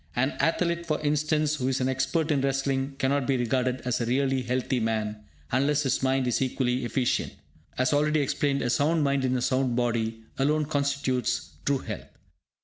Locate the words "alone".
10.39-10.65